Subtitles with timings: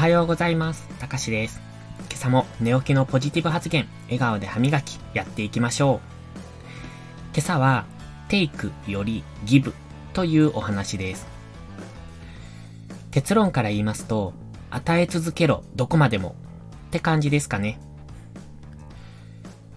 [0.00, 0.88] はようございます。
[0.98, 1.60] たかしです。
[2.08, 5.98] 今朝も寝起きのポジティブ発言、笑顔で歯磨き、やっていきましょう。
[7.34, 7.84] 今朝は、
[8.28, 9.74] テイクよりギブ
[10.14, 11.26] というお話です。
[13.10, 14.32] 結論から言いますと、
[14.70, 16.34] 与え続けろ、どこまでも
[16.86, 17.78] って感じですかね。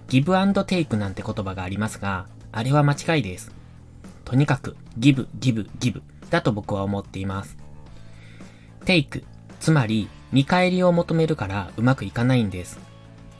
[0.07, 3.51] ギブアンドテイクなんて言葉がありますが、あれは間違いです。
[4.23, 7.57] とにかく、ギブ、ギブ、ギブだと僕は思っています。
[8.85, 9.25] テイク、
[9.63, 12.81] つまり、見返りを求めるからうまくいかないんです。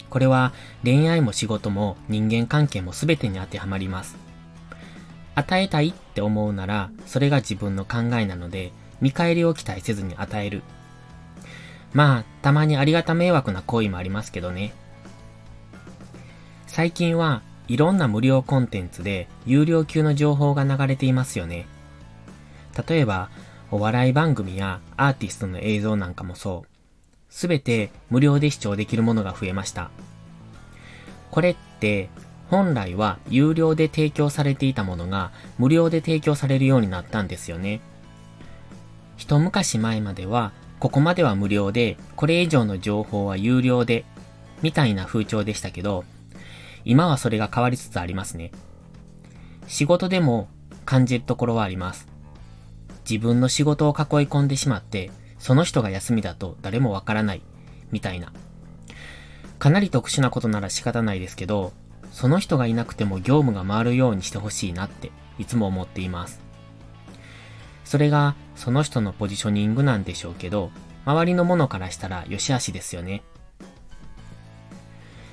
[0.10, 4.16] これは恋愛も仕事も人間関係も全てに当てはまります。
[5.36, 10.64] 与えたいって思うなら、それが自分の考えなので、見返りを期待せずに与える。
[11.92, 14.74] まあ、たまにありがた迷惑な行為もありますけどね。
[16.68, 21.66] 最近はいろんな無料コンテンツで有料級の情報が流れていますよね。
[22.88, 23.30] 例えば、
[23.74, 26.68] お笑い番組やアーティストの映像なんかもそう。
[27.28, 29.90] すべて無料で視聴できるものが増えました。
[31.32, 32.10] これって
[32.52, 37.82] 本来は有料で提供されていたものが無料で提供されるようになったんですよね。
[39.18, 44.06] 一昔前まではここまでは無料でこれ以上の情報は有料で
[44.62, 46.04] みたいな風潮でしたけど
[46.86, 48.52] 今はそれが変わりつつありますね。
[49.66, 50.48] 仕事でも
[50.86, 52.13] 感じるところはあります。
[53.14, 57.44] 自分の仕事を囲い込んでしまって、その人が休みだと誰もわからない、
[57.92, 58.34] みたいな。
[59.60, 61.74] かなり特殊なことなら仕方ないですけど、
[62.12, 66.42] その人がいなくても業務が回るようにしてほしいなっていつも思っています。
[67.86, 70.72] それがその人のポジショニングなんでしょうけど、
[71.06, 73.22] 周りの者からしたら良し悪しですよね。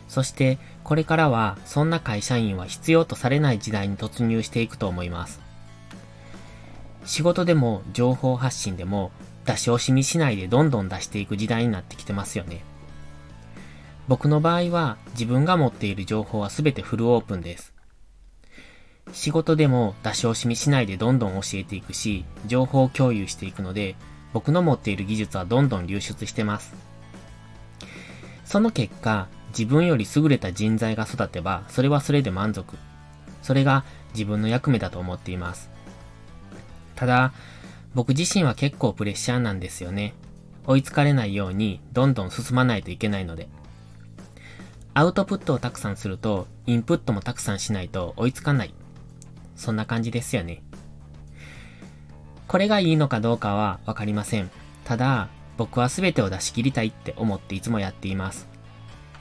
[0.06, 5.49] そしてこれからはそんな会社員は必要とされない時代に突入していくと思います。
[7.10, 9.10] 仕事でも情報発信でも
[9.44, 12.62] 出し惜しみしないでどんどん出していく時代になってきてますよね。
[14.06, 17.74] 僕の場合は自分が持っている情報は全てフルオープンです。
[19.12, 23.96] 仕事でも出し惜しみしないでどんどん教えていくし、情報共有していくので、
[24.32, 26.76] 僕の持っている技術はどんどん流出してます。
[28.44, 32.76] その結果、自分より優れた人材が育てば、それはそれで満足。
[33.42, 35.70] それが自分の役目だと思っています。
[37.00, 37.32] ただ、
[37.94, 40.12] 僕自身は結構プレッシャーなんですよね。
[40.66, 43.48] 追いつかれないようにどんどん進まないといけないので。
[44.92, 48.74] アウトプットをたくさんすると、インプットもたくさんしないと追いつかない。
[49.56, 50.62] そんな感じですよね。
[52.46, 54.50] これがいいのかどうかはわかりません。
[54.84, 58.46] ただ、僕は全てを出し切りたいって思っていつもやっています。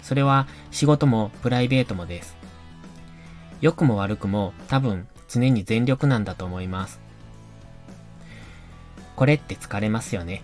[0.02, 2.36] それは仕事もプライベートもです。
[3.62, 7.08] 良くも悪くも多分常に全力なんだと思います。
[9.20, 10.44] これって疲れますよね。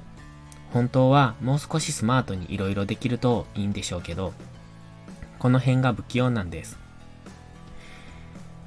[0.74, 4.34] 本当はもう少しスマートに色々できるといいんでしょうけど、
[5.40, 6.78] この辺が不器用なんです。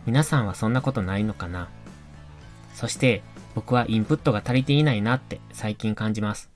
[0.06, 1.68] 皆さんはそんなことないのかな？
[2.72, 3.22] そして
[3.54, 6.48] 僕はインプットが足りていないなって最近感じます。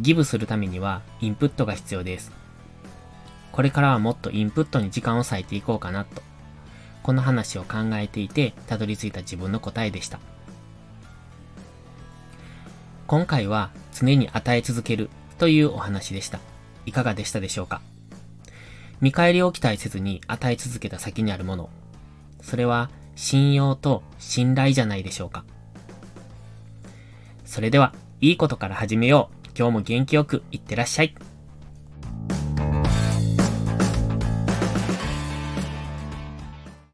[0.00, 2.32] ギブするためにはインプットが必要です。
[3.52, 6.22] これからはもっとインプットに時間を割いていこうかなと。
[7.04, 10.18] この話を考えていて、たどり着いた自分の答えでした。
[13.06, 16.40] 今回は常に与え続けるというお話でした。
[16.86, 17.80] いかがでしたでしょうか？
[19.00, 21.70] 見返りを期待せずに与え続けた先にあるもの。
[22.42, 25.44] それは信用と信頼じゃないでしょうか？
[27.44, 29.48] それでは、いいことから始めよう。
[29.56, 31.14] 今日も元気よくいってらっしゃい。